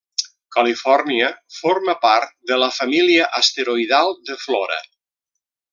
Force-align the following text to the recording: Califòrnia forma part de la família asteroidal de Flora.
Califòrnia 0.55 1.27
forma 1.57 1.95
part 2.07 2.33
de 2.53 2.59
la 2.65 2.71
família 2.81 3.31
asteroidal 3.41 4.15
de 4.31 4.43
Flora. 4.47 4.85